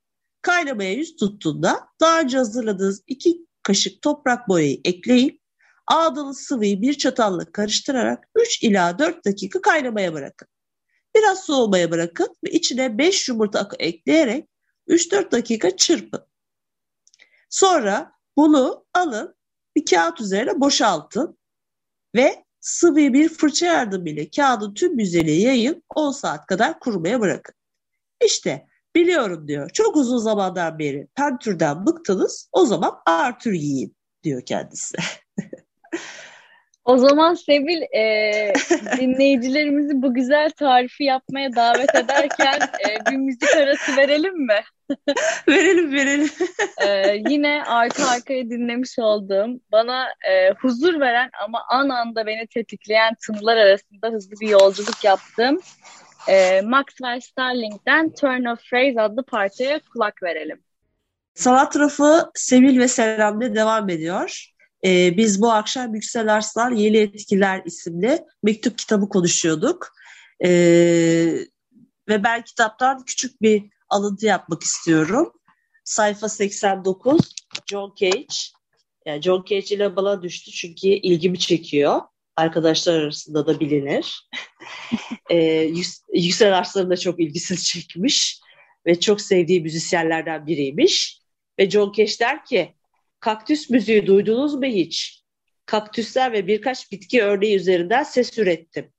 Kaynamaya 0.41 0.93
yüz 0.93 1.15
tuttuğunda 1.15 1.87
daha 2.01 2.21
önce 2.21 2.37
hazırladığınız 2.37 3.03
2 3.07 3.47
kaşık 3.63 4.01
toprak 4.01 4.49
boyayı 4.49 4.81
ekleyin. 4.85 5.41
Ağdalı 5.87 6.33
sıvıyı 6.33 6.81
bir 6.81 6.93
çatalla 6.93 7.51
karıştırarak 7.51 8.27
3 8.35 8.63
ila 8.63 8.99
4 8.99 9.25
dakika 9.25 9.61
kaynamaya 9.61 10.13
bırakın. 10.13 10.47
Biraz 11.15 11.45
soğumaya 11.45 11.91
bırakın 11.91 12.35
ve 12.43 12.51
içine 12.51 12.97
5 12.97 13.29
yumurta 13.29 13.69
ekleyerek 13.79 14.49
3-4 14.87 15.31
dakika 15.31 15.77
çırpın. 15.77 16.25
Sonra 17.53 18.11
bunu 18.37 18.85
alın 18.93 19.35
bir 19.75 19.85
kağıt 19.85 20.21
üzerine 20.21 20.59
boşaltın 20.59 21.37
ve 22.15 22.45
sıvı 22.59 22.95
bir 22.95 23.29
fırça 23.29 23.65
yardımıyla 23.65 24.25
kağıdın 24.35 24.73
tüm 24.73 24.99
yüzeyine 24.99 25.31
yayın 25.31 25.83
10 25.95 26.11
saat 26.11 26.45
kadar 26.45 26.79
kurumaya 26.79 27.21
bırakın. 27.21 27.55
İşte 28.25 28.67
biliyorum 28.95 29.47
diyor 29.47 29.69
çok 29.69 29.95
uzun 29.95 30.17
zamandan 30.17 30.79
beri 30.79 31.07
pentürden 31.15 31.85
bıktınız 31.85 32.49
o 32.51 32.65
zaman 32.65 33.01
Arthur 33.05 33.51
yiyin 33.51 33.95
diyor 34.23 34.41
kendisi. 34.41 34.97
O 36.85 36.97
zaman 36.97 37.33
Sevil 37.33 37.81
e, 37.81 38.53
dinleyicilerimizi 38.99 40.01
bu 40.01 40.13
güzel 40.13 40.49
tarifi 40.49 41.03
yapmaya 41.03 41.55
davet 41.55 41.95
ederken 41.95 42.59
e, 42.61 43.11
bir 43.11 43.17
müzik 43.17 43.55
arası 43.55 43.97
verelim 43.97 44.45
mi? 44.45 44.59
verelim 45.47 45.93
verelim. 45.93 46.29
e, 46.87 47.15
yine 47.29 47.63
arka 47.63 48.07
arkaya 48.07 48.49
dinlemiş 48.49 48.99
olduğum 48.99 49.59
bana 49.71 50.07
e, 50.29 50.51
huzur 50.51 50.99
veren 50.99 51.29
ama 51.43 51.63
an 51.69 51.89
anda 51.89 52.25
beni 52.25 52.47
tetikleyen 52.47 53.15
tınılar 53.25 53.57
arasında 53.57 54.07
hızlı 54.07 54.35
bir 54.41 54.47
yolculuk 54.47 55.03
yaptım. 55.03 55.59
E, 56.27 56.61
Maxwell 56.61 57.19
Starling'den 57.19 58.13
Turn 58.13 58.45
of 58.45 58.59
Phrase 58.69 59.01
adlı 59.01 59.23
parçaya 59.25 59.79
kulak 59.93 60.23
verelim. 60.23 60.63
Sanat 61.35 61.73
tarafı 61.73 62.31
Sevil 62.35 62.79
ve 62.79 62.87
Selam'la 62.87 63.55
devam 63.55 63.89
ediyor. 63.89 64.52
Ee, 64.85 65.17
biz 65.17 65.41
bu 65.41 65.51
akşam 65.51 65.95
Yüksel 65.95 66.33
Arslan 66.33 66.75
Yeni 66.75 66.97
Etkiler 66.97 67.61
isimli 67.65 68.19
mektup 68.43 68.77
kitabı 68.77 69.09
konuşuyorduk. 69.09 69.93
Ee, 70.43 70.49
ve 72.09 72.23
ben 72.23 72.43
kitaptan 72.43 73.05
küçük 73.05 73.41
bir 73.41 73.63
alıntı 73.89 74.25
yapmak 74.25 74.63
istiyorum. 74.63 75.33
Sayfa 75.83 76.29
89 76.29 77.35
John 77.65 77.93
Cage. 77.95 78.35
Yani 79.05 79.21
John 79.21 79.45
Cage 79.49 79.75
ile 79.75 79.95
bana 79.95 80.23
düştü 80.23 80.51
çünkü 80.51 80.87
ilgimi 80.87 81.39
çekiyor. 81.39 82.01
Arkadaşlar 82.35 82.93
arasında 82.99 83.47
da 83.47 83.59
bilinir. 83.59 84.29
e, 85.29 85.37
Yüksel 86.13 86.57
Arslan'ın 86.57 86.89
da 86.89 86.97
çok 86.97 87.19
ilgisini 87.19 87.57
çekmiş 87.57 88.39
ve 88.85 88.99
çok 88.99 89.21
sevdiği 89.21 89.61
müzisyenlerden 89.61 90.47
biriymiş. 90.47 91.19
Ve 91.59 91.69
John 91.69 91.91
Cash 91.91 92.19
der 92.19 92.45
ki, 92.45 92.75
kaktüs 93.23 93.69
müziği 93.69 94.07
duydunuz 94.07 94.55
mu 94.55 94.65
hiç? 94.65 95.23
Kaktüsler 95.65 96.33
ve 96.33 96.47
birkaç 96.47 96.91
bitki 96.91 97.23
örneği 97.23 97.55
üzerinden 97.55 98.03
ses 98.03 98.37
ürettim. 98.37 98.93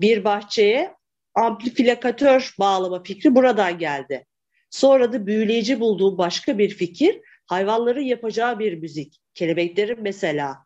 Bir 0.00 0.24
bahçeye 0.24 0.94
amplifikatör 1.34 2.54
bağlama 2.58 3.02
fikri 3.02 3.34
buradan 3.34 3.78
geldi. 3.78 4.26
Sonra 4.70 5.12
da 5.12 5.26
büyüleyici 5.26 5.80
bulduğum 5.80 6.18
başka 6.18 6.58
bir 6.58 6.70
fikir 6.70 7.20
hayvanların 7.46 8.00
yapacağı 8.00 8.58
bir 8.58 8.74
müzik. 8.74 9.20
Kelebeklerin 9.34 10.02
mesela. 10.02 10.56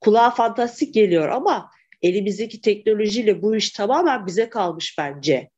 Kulağa 0.00 0.30
fantastik 0.30 0.94
geliyor 0.94 1.28
ama 1.28 1.70
elimizdeki 2.02 2.60
teknolojiyle 2.60 3.42
bu 3.42 3.56
iş 3.56 3.70
tamamen 3.70 4.26
bize 4.26 4.48
kalmış 4.48 4.98
bence. 4.98 5.50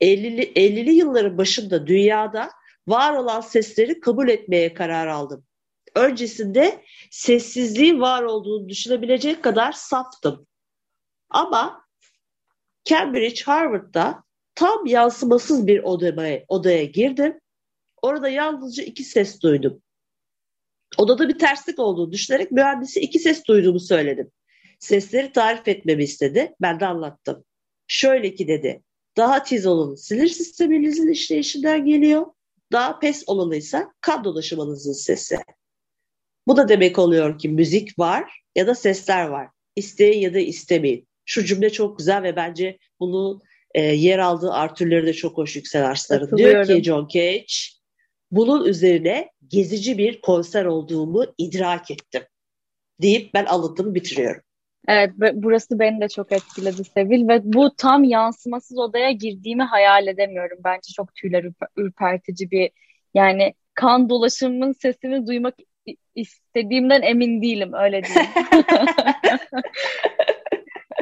50'li, 0.00 0.42
50'li 0.42 0.90
yılların 0.90 1.38
başında 1.38 1.86
dünyada 1.86 2.50
var 2.88 3.14
olan 3.14 3.40
sesleri 3.40 4.00
kabul 4.00 4.28
etmeye 4.28 4.74
karar 4.74 5.06
aldım. 5.06 5.44
Öncesinde 5.94 6.84
sessizliğin 7.10 8.00
var 8.00 8.22
olduğunu 8.22 8.68
düşünebilecek 8.68 9.44
kadar 9.44 9.72
saftım. 9.72 10.46
Ama 11.30 11.84
Cambridge, 12.84 13.42
Harvard'da 13.44 14.24
tam 14.54 14.86
yansımasız 14.86 15.66
bir 15.66 15.82
odaya, 15.82 16.44
odaya 16.48 16.84
girdim. 16.84 17.40
Orada 18.02 18.28
yalnızca 18.28 18.82
iki 18.82 19.04
ses 19.04 19.42
duydum. 19.42 19.82
Odada 20.98 21.28
bir 21.28 21.38
terslik 21.38 21.78
olduğunu 21.78 22.12
düşünerek 22.12 22.52
mühendisi 22.52 23.00
iki 23.00 23.18
ses 23.18 23.44
duyduğumu 23.46 23.80
söyledim. 23.80 24.30
Sesleri 24.78 25.32
tarif 25.32 25.68
etmemi 25.68 26.02
istedi. 26.02 26.54
Ben 26.60 26.80
de 26.80 26.86
anlattım. 26.86 27.44
Şöyle 27.86 28.34
ki 28.34 28.48
dedi. 28.48 28.82
Daha 29.16 29.42
tiz 29.42 29.66
olanı 29.66 29.96
sinir 29.96 30.28
sisteminizin 30.28 31.08
işleyişinden 31.08 31.84
geliyor. 31.84 32.26
Daha 32.72 32.98
pes 32.98 33.24
olanı 33.26 33.56
ise 33.56 33.86
kan 34.00 34.24
dolaşımınızın 34.24 34.92
sesi. 34.92 35.38
Bu 36.46 36.56
da 36.56 36.68
demek 36.68 36.98
oluyor 36.98 37.38
ki 37.38 37.48
müzik 37.48 37.98
var 37.98 38.32
ya 38.56 38.66
da 38.66 38.74
sesler 38.74 39.26
var. 39.26 39.48
İsteyin 39.76 40.20
ya 40.20 40.34
da 40.34 40.38
istemeyin. 40.38 41.08
Şu 41.24 41.44
cümle 41.44 41.70
çok 41.70 41.98
güzel 41.98 42.22
ve 42.22 42.36
bence 42.36 42.78
bunu 43.00 43.40
e, 43.74 43.82
yer 43.82 44.18
aldığı 44.18 44.52
artürleri 44.52 45.06
de 45.06 45.12
çok 45.12 45.36
hoş 45.38 45.56
Yüksel 45.56 45.86
Arslan'ın. 45.86 46.36
Diyor 46.36 46.66
ki 46.66 46.82
John 46.82 47.08
Cage, 47.08 47.44
bunun 48.30 48.64
üzerine 48.64 49.30
gezici 49.48 49.98
bir 49.98 50.20
konser 50.20 50.64
olduğumu 50.64 51.24
idrak 51.38 51.90
ettim 51.90 52.22
deyip 53.02 53.34
ben 53.34 53.44
alıntımı 53.44 53.94
bitiriyorum. 53.94 54.42
Evet, 54.88 55.10
burası 55.34 55.78
beni 55.78 56.00
de 56.00 56.08
çok 56.08 56.32
etkiledi 56.32 56.84
Sevil 56.84 57.28
ve 57.28 57.40
bu 57.44 57.74
tam 57.76 58.04
yansımasız 58.04 58.78
odaya 58.78 59.10
girdiğimi 59.10 59.62
hayal 59.62 60.06
edemiyorum. 60.06 60.58
Bence 60.64 60.92
çok 60.96 61.14
tüyler 61.14 61.44
ürpertici 61.76 62.50
bir 62.50 62.70
yani 63.14 63.54
kan 63.74 64.08
dolaşımının 64.08 64.72
sesini 64.72 65.26
duymak 65.26 65.54
istediğimden 66.14 67.02
emin 67.02 67.42
değilim 67.42 67.72
öyle 67.74 68.02
diyeyim. 68.04 68.30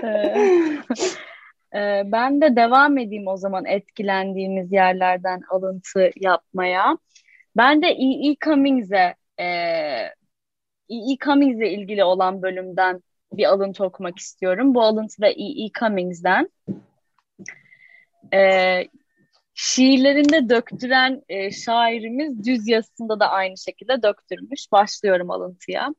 Ee, 1.74 2.02
ben 2.06 2.40
de 2.40 2.56
devam 2.56 2.98
edeyim 2.98 3.26
o 3.26 3.36
zaman 3.36 3.64
etkilendiğimiz 3.64 4.72
yerlerden 4.72 5.40
alıntı 5.50 6.10
yapmaya. 6.16 6.98
Ben 7.56 7.82
de 7.82 7.86
E.E. 7.88 8.36
Cummings'e 8.44 9.14
E.E. 9.38 11.16
Cummings'e 11.24 11.70
ilgili 11.70 12.04
olan 12.04 12.42
bölümden 12.42 13.02
bir 13.32 13.44
alıntı 13.44 13.84
okumak 13.84 14.18
istiyorum. 14.18 14.74
Bu 14.74 14.82
alıntı 14.82 15.22
da 15.22 15.28
E.E. 15.28 15.70
Cummings'den. 15.80 16.48
Ee, 18.34 18.88
şiirlerinde 19.60 20.48
döktüren 20.48 21.22
e, 21.28 21.50
şairimiz 21.50 22.46
düz 22.46 22.68
yazısında 22.68 23.20
da 23.20 23.30
aynı 23.30 23.58
şekilde 23.58 24.02
döktürmüş. 24.02 24.72
Başlıyorum 24.72 25.30
alıntıya. 25.30 25.94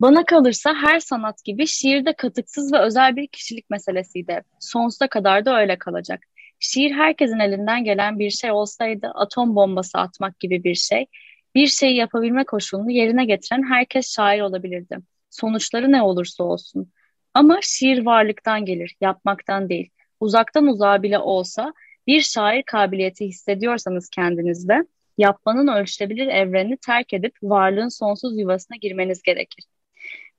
Bana 0.00 0.24
kalırsa 0.24 0.74
her 0.74 1.00
sanat 1.00 1.44
gibi 1.44 1.66
şiir 1.66 2.06
de 2.06 2.12
katıksız 2.12 2.72
ve 2.72 2.78
özel 2.78 3.16
bir 3.16 3.26
kişilik 3.26 3.70
meselesiydi. 3.70 4.42
Sonsuza 4.60 5.08
kadar 5.08 5.44
da 5.44 5.60
öyle 5.60 5.78
kalacak. 5.78 6.20
Şiir 6.58 6.90
herkesin 6.92 7.38
elinden 7.38 7.84
gelen 7.84 8.18
bir 8.18 8.30
şey 8.30 8.50
olsaydı 8.50 9.12
atom 9.14 9.56
bombası 9.56 9.98
atmak 9.98 10.40
gibi 10.40 10.64
bir 10.64 10.74
şey, 10.74 11.06
bir 11.54 11.66
şeyi 11.66 11.96
yapabilme 11.96 12.44
koşulunu 12.44 12.90
yerine 12.90 13.24
getiren 13.24 13.62
herkes 13.70 14.14
şair 14.14 14.40
olabilirdi. 14.40 14.98
Sonuçları 15.30 15.92
ne 15.92 16.02
olursa 16.02 16.44
olsun. 16.44 16.92
Ama 17.34 17.58
şiir 17.62 18.06
varlıktan 18.06 18.64
gelir, 18.64 18.96
yapmaktan 19.00 19.68
değil. 19.68 19.90
Uzaktan 20.20 20.66
uzağa 20.66 21.02
bile 21.02 21.18
olsa 21.18 21.72
bir 22.06 22.20
şair 22.20 22.62
kabiliyeti 22.62 23.26
hissediyorsanız 23.26 24.08
kendinizde, 24.08 24.86
yapmanın 25.18 25.68
ölçülebilir 25.68 26.26
evrenini 26.26 26.76
terk 26.76 27.12
edip 27.12 27.34
varlığın 27.42 27.88
sonsuz 27.88 28.38
yuvasına 28.38 28.76
girmeniz 28.76 29.22
gerekir. 29.22 29.64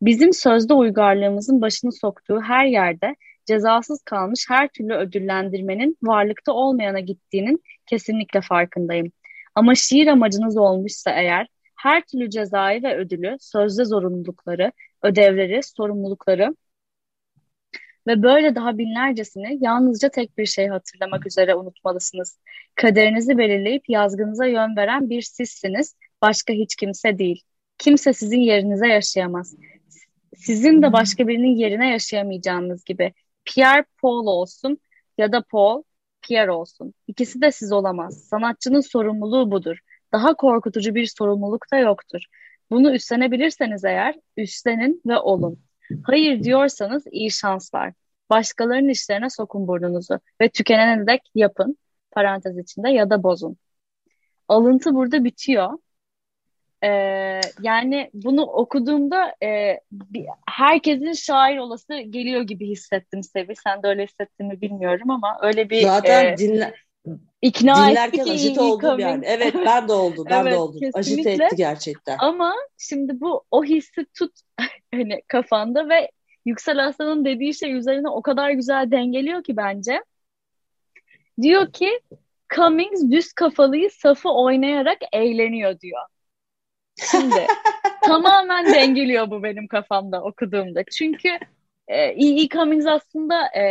Bizim 0.02 0.34
sözde 0.34 0.74
uygarlığımızın 0.74 1.62
başını 1.62 1.92
soktuğu 1.92 2.42
her 2.42 2.66
yerde 2.66 3.16
cezasız 3.46 4.02
kalmış 4.04 4.46
her 4.50 4.68
türlü 4.68 4.94
ödüllendirmenin 4.94 5.98
varlıkta 6.04 6.54
olmayana 6.54 7.00
gittiğinin 7.00 7.64
kesinlikle 7.86 8.42
farkındayım. 8.42 9.12
Ama 9.56 9.76
şiir 9.76 10.08
amacınız 10.08 10.58
olmuşsa 10.58 11.12
eğer 11.12 11.48
her 11.76 12.02
türlü 12.02 12.30
cezayı 12.30 12.84
ve 12.84 12.98
ödülü, 12.98 13.38
sözde 13.40 13.86
zorunlulukları, 13.86 14.72
ödevleri, 15.04 15.64
sorumlulukları 15.64 16.56
ve 18.12 18.24
böyle 18.24 18.56
daha 18.56 18.78
binlercesini 18.78 19.58
yalnızca 19.62 20.10
tek 20.10 20.38
bir 20.38 20.46
şey 20.46 20.68
hatırlamak 20.68 21.28
üzere 21.28 21.56
unutmalısınız. 21.56 22.40
Kaderinizi 22.76 23.38
belirleyip 23.38 23.90
yazgınıza 23.90 24.46
yön 24.46 24.76
veren 24.76 25.10
bir 25.10 25.22
sizsiniz, 25.22 25.96
başka 26.22 26.54
hiç 26.54 26.76
kimse 26.76 27.18
değil. 27.18 27.44
Kimse 27.78 28.14
sizin 28.14 28.40
yerinize 28.40 28.88
yaşayamaz. 28.88 29.56
Sizin 30.36 30.82
de 30.82 30.94
başka 30.94 31.28
birinin 31.28 31.56
yerine 31.56 31.90
yaşayamayacağınız 31.90 32.84
gibi. 32.84 33.14
Pierre 33.46 33.86
Paul 34.02 34.28
olsun 34.28 34.78
ya 35.18 35.32
da 35.32 35.44
Paul 35.52 35.84
Pierre 36.22 36.52
olsun. 36.52 36.94
İkisi 37.08 37.42
de 37.42 37.52
siz 37.52 37.72
olamaz. 37.72 38.24
Sanatçının 38.24 38.82
sorumluluğu 38.82 39.52
budur. 39.52 39.78
Daha 40.12 40.34
korkutucu 40.34 40.96
bir 40.96 41.06
sorumluluk 41.06 41.66
da 41.74 41.78
yoktur. 41.78 42.22
Bunu 42.72 42.94
üstlenebilirseniz 42.94 43.86
eğer 43.86 44.16
üstlenin 44.38 45.02
ve 45.06 45.18
olun. 45.18 45.60
Hayır 46.04 46.44
diyorsanız 46.44 47.04
iyi 47.12 47.32
şanslar. 47.32 47.94
Başkalarının 48.30 48.90
işlerine 48.90 49.30
sokun 49.30 49.68
burnunuzu 49.68 50.20
ve 50.42 50.50
tükenene 50.50 51.08
dek 51.08 51.22
yapın 51.36 51.78
parantez 52.12 52.58
içinde 52.58 52.90
ya 52.90 53.10
da 53.10 53.24
bozun. 53.24 53.58
Alıntı 54.48 54.96
burada 54.96 55.24
bitiyor. 55.24 55.70
Ee, 56.84 57.42
yani 57.62 58.10
bunu 58.14 58.42
okuduğumda 58.42 59.36
e, 59.44 59.80
bir, 59.92 60.26
herkesin 60.50 61.14
şair 61.14 61.58
olası 61.58 61.98
geliyor 61.98 62.42
gibi 62.42 62.68
hissettim 62.68 63.24
Sevi. 63.24 63.56
Sen 63.56 63.84
de 63.84 63.88
öyle 63.88 64.04
hissettin 64.04 64.48
mi 64.48 64.62
bilmiyorum 64.62 65.10
ama 65.10 65.38
öyle 65.42 65.70
bir 65.70 65.82
Zaten 65.82 66.34
e, 66.34 66.38
dinle, 66.38 66.74
ikna 67.42 67.90
dinlerken 67.90 68.20
etti 68.20 68.32
ajite 68.32 68.62
oldum 68.62 69.00
yani. 69.00 69.26
Evet 69.28 69.56
ben 69.66 69.88
de 69.88 69.94
oldum. 69.94 70.26
Ben 70.30 70.42
evet, 70.42 70.54
de 70.54 70.58
oldum. 70.58 70.80
Kesinlikle. 70.80 71.00
Ajite 71.32 71.46
etti 71.46 71.56
gerçekten. 71.56 72.18
Ama 72.20 72.54
şimdi 72.78 73.22
bu 73.22 73.44
o 73.52 73.64
hissi 73.64 74.06
tut 74.18 74.32
hani 74.94 75.22
kafanda 75.28 75.90
ve 75.90 76.12
Yüksel 76.46 76.88
Aslan'ın 76.88 77.26
dediği 77.26 77.54
şey 77.54 77.74
üzerine 77.74 78.10
o 78.10 78.22
kadar 78.22 78.52
güzel 78.52 78.92
dengeliyor 78.92 79.44
ki 79.44 79.58
bence. 79.58 80.04
Diyor 81.42 81.72
ki 81.72 82.00
Cummings 82.56 83.12
düz 83.12 83.34
kafalıyı 83.34 83.90
safı 83.92 84.30
oynayarak 84.30 84.98
eğleniyor 85.14 85.80
diyor. 85.80 86.02
Şimdi 87.12 87.48
tamamen 88.06 88.66
dengeliyor 88.66 89.32
bu 89.32 89.44
benim 89.44 89.68
kafamda 89.68 90.22
okuduğumda. 90.24 90.84
Çünkü 90.98 91.30
e, 91.88 91.98
E.E. 91.98 92.48
Cummings 92.50 92.86
aslında 92.86 93.46
e, 93.46 93.64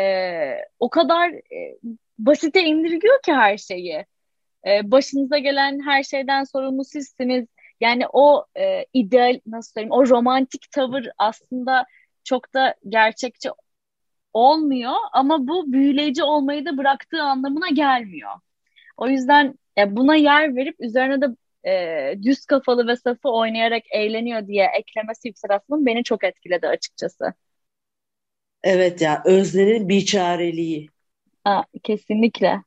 o 0.78 0.90
kadar 0.90 1.30
e, 1.30 1.78
basite 2.26 2.64
indirgiyor 2.64 3.22
ki 3.22 3.32
her 3.32 3.56
şeyi. 3.58 4.06
E, 4.66 4.90
başınıza 4.90 5.38
gelen 5.38 5.80
her 5.80 6.02
şeyden 6.02 6.44
sorumlu 6.44 6.84
sizsiniz. 6.84 7.46
Yani 7.80 8.04
o 8.12 8.46
e, 8.58 8.86
ideal 8.94 9.40
nasıl 9.46 9.72
söyleyeyim 9.72 9.92
o 9.92 10.08
romantik 10.08 10.72
tavır 10.72 11.06
aslında 11.18 11.86
çok 12.24 12.54
da 12.54 12.74
gerçekçi 12.88 13.50
olmuyor 14.32 14.92
ama 15.12 15.48
bu 15.48 15.72
büyüleyici 15.72 16.22
olmayı 16.22 16.66
da 16.66 16.78
bıraktığı 16.78 17.22
anlamına 17.22 17.68
gelmiyor. 17.68 18.30
O 18.96 19.08
yüzden 19.08 19.58
e, 19.78 19.96
buna 19.96 20.14
yer 20.16 20.56
verip 20.56 20.76
üzerine 20.80 21.20
de 21.20 21.26
e, 21.70 22.14
düz 22.22 22.46
kafalı 22.46 22.86
ve 22.86 22.96
safı 22.96 23.28
oynayarak 23.28 23.82
eğleniyor 23.90 24.46
diye 24.46 24.70
eklemesi 24.78 25.28
Yüksel 25.28 25.54
Aslı'nın 25.54 25.86
beni 25.86 26.04
çok 26.04 26.24
etkiledi 26.24 26.68
açıkçası. 26.68 27.34
Evet 28.62 29.00
ya 29.00 29.22
özlerin 29.24 29.88
biçareliği. 29.88 30.88
Ha, 31.44 31.64
kesinlikle. 31.82 32.62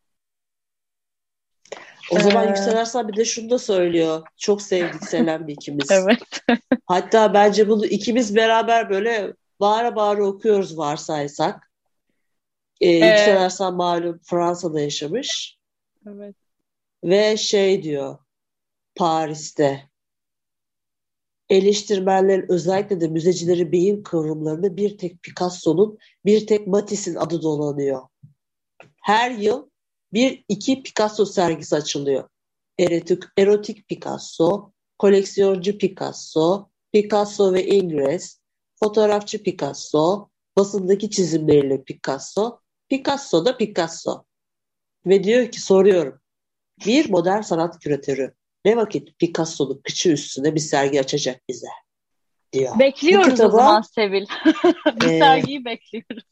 O 2.12 2.20
zaman 2.20 2.46
ee... 2.46 2.48
Yüksel 2.48 2.80
Arslan 2.80 3.08
bir 3.08 3.16
de 3.16 3.26
şunu 3.26 3.50
da 3.50 3.60
söylüyor. 3.60 4.28
Çok 4.38 4.62
sevdik 4.62 5.04
Selam 5.04 5.48
bir 5.48 5.54
ikimiz. 5.54 5.88
evet. 5.92 6.20
Hatta 6.86 7.34
bence 7.34 7.70
bunu 7.70 7.86
ikimiz 7.86 8.36
beraber 8.36 8.90
böyle 8.90 9.34
bağıra 9.60 9.96
bağıra 9.96 10.26
okuyoruz 10.26 10.78
varsaysak. 10.78 11.72
Ee, 12.82 12.90
Yüksel 12.90 13.46
Arslan 13.46 13.76
malum 13.76 14.20
Fransa'da 14.24 14.80
yaşamış. 14.80 15.58
Evet. 16.08 16.36
Ve 17.04 17.38
şey 17.38 17.84
diyor 17.84 18.18
Paris'te 18.96 19.90
eleştirmenlerin 21.50 22.52
özellikle 22.52 23.02
de 23.02 23.08
müzecilerin 23.08 23.72
beyin 23.72 24.04
kıvrımlarında 24.04 24.78
bir 24.78 24.98
tek 24.98 25.24
Picasso'nun 25.24 25.98
bir 26.26 26.48
tek 26.48 26.68
Matisse'in 26.68 27.16
adı 27.16 27.42
dolanıyor. 27.42 28.02
Her 29.04 29.32
yıl 29.32 29.70
bir 30.14 30.46
iki 30.48 30.84
Picasso 30.84 31.26
sergisi 31.26 31.76
açılıyor. 31.76 32.30
Erotik, 32.80 33.24
erotik 33.38 33.88
Picasso, 33.88 34.72
koleksiyoncu 35.00 35.78
Picasso, 35.78 36.70
Picasso 36.94 37.54
ve 37.54 37.68
Ingres, 37.68 38.40
fotoğrafçı 38.76 39.44
Picasso, 39.44 40.30
basındaki 40.58 41.10
çizimleriyle 41.10 41.84
Picasso, 41.84 42.60
Picasso 42.90 43.46
da 43.46 43.58
Picasso. 43.58 44.24
Ve 45.06 45.24
diyor 45.24 45.52
ki 45.52 45.62
soruyorum. 45.62 46.20
Bir 46.86 47.10
modern 47.10 47.42
sanat 47.42 47.80
küratörü 47.80 48.34
ne 48.66 48.78
vakit 48.78 49.20
Picasso'nun 49.20 49.82
kıçı 49.84 50.10
üstüne 50.12 50.56
bir 50.56 50.60
sergi 50.60 51.00
açacak 51.00 51.42
bize 51.50 51.68
diyor. 52.54 52.80
Bekliyoruz 52.80 53.30
kitaba, 53.30 53.48
o 53.48 53.58
zaman 53.58 53.82
Sevil. 53.82 54.26
bu 55.02 55.06
e, 55.06 55.20
sergiyi 55.20 55.66
bekliyoruz. 55.66 56.24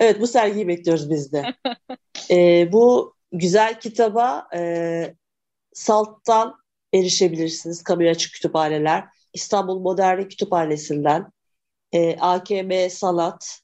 Evet 0.00 0.20
bu 0.20 0.26
sergiyi 0.26 0.68
bekliyoruz 0.68 1.10
biz 1.10 1.32
de. 1.32 1.54
e, 2.30 2.68
bu 2.72 3.14
güzel 3.32 3.80
kitaba 3.80 4.48
e, 4.54 5.14
Salt'tan 5.72 6.56
erişebilirsiniz. 6.94 7.82
Kamuya 7.82 8.10
açık 8.10 8.32
kütüphaneler. 8.32 9.04
İstanbul 9.32 9.80
Modern 9.80 10.22
Kütüphanesi'nden 10.22 11.32
e, 11.92 12.16
AKM 12.20 12.90
Sanat, 12.90 13.60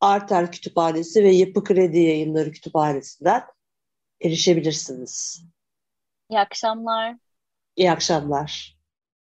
Arter 0.00 0.52
Kütüphanesi 0.52 1.24
ve 1.24 1.30
Yapı 1.30 1.64
Kredi 1.64 1.98
Yayınları 1.98 2.52
Kütüphanesi'nden 2.52 3.42
erişebilirsiniz. 4.20 5.44
İyi 6.30 6.40
akşamlar. 6.40 7.16
İyi 7.76 7.90
akşamlar. 7.90 8.75